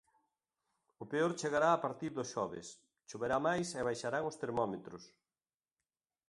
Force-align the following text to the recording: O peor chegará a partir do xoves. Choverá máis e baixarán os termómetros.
O 1.03 1.05
peor 1.11 1.31
chegará 1.41 1.69
a 1.73 1.81
partir 1.85 2.11
do 2.17 2.23
xoves. 2.33 2.67
Choverá 3.09 3.37
máis 3.47 3.67
e 3.79 3.81
baixarán 3.87 4.23
os 4.31 4.39
termómetros. 4.43 5.03